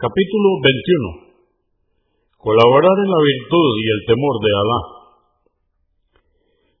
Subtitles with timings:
[0.00, 1.44] Capítulo 21.
[2.40, 4.80] Colaborar en la virtud y el temor de Alá.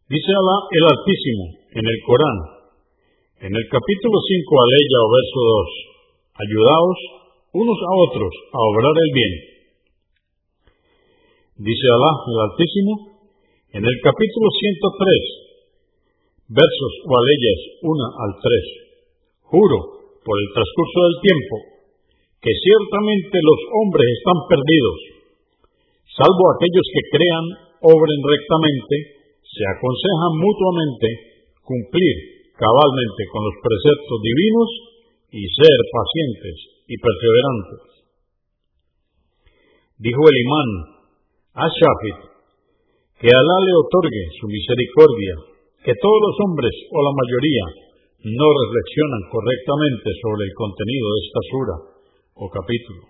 [0.08, 2.38] Dice Alá el Altísimo en el Corán,
[3.44, 6.98] en el capítulo 5, aleya o verso 2, ayudaos
[7.60, 9.32] unos a otros a obrar el bien.
[11.60, 13.20] Dice Alá el Altísimo
[13.76, 21.16] en el capítulo 103, versos o aleyas 1 al 3, juro por el transcurso del
[21.20, 21.79] tiempo
[22.40, 24.98] que ciertamente los hombres están perdidos,
[26.16, 27.46] salvo aquellos que crean,
[27.84, 28.96] obren rectamente,
[29.44, 31.08] se aconsejan mutuamente
[31.60, 32.16] cumplir
[32.56, 34.70] cabalmente con los preceptos divinos
[35.36, 36.56] y ser pacientes
[36.88, 37.80] y perseverantes.
[40.00, 40.70] Dijo el imán
[41.60, 42.18] Ashafit,
[43.20, 45.34] que Alá le otorgue su misericordia,
[45.84, 47.66] que todos los hombres o la mayoría
[48.32, 51.89] no reflexionan correctamente sobre el contenido de esta sura
[52.40, 53.04] o capítulo.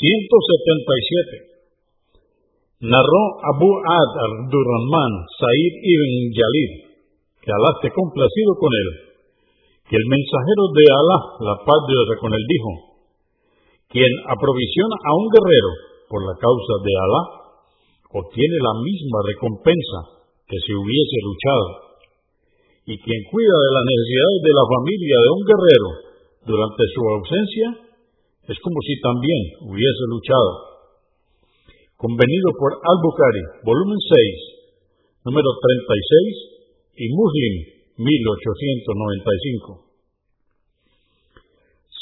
[0.00, 2.88] 177.
[2.88, 6.72] Narró Abu Ad al-Durrahman Said ibn Yalid,
[7.44, 8.88] que Alá esté complacido con él,
[9.86, 11.18] que el mensajero de Alá,
[11.52, 12.96] la paz de Dios con él, dijo,
[13.92, 15.70] quien aprovisiona a un guerrero
[16.08, 17.22] por la causa de Alá,
[18.08, 21.92] obtiene la misma recompensa que si hubiese luchado.
[22.88, 26.11] Y quien cuida de las necesidades de la familia de un guerrero
[26.44, 27.78] durante su ausencia,
[28.48, 30.82] es como si también hubiese luchado.
[31.96, 34.10] Convenido por Al-Bukhari, volumen 6,
[35.24, 37.54] número 36, y Muslim,
[38.02, 39.86] 1895.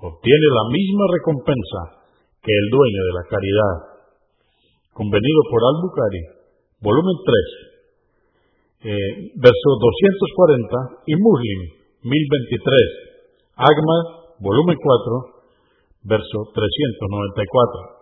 [0.00, 2.01] obtiene la misma recompensa
[2.42, 3.74] que el dueño de la caridad.
[4.92, 6.22] Convenido por Al-Bukhari,
[6.82, 7.16] volumen
[8.82, 11.60] 3, eh, verso 240 y Muslim
[12.02, 15.46] 1023, Agma, volumen 4,
[16.02, 18.01] verso 394.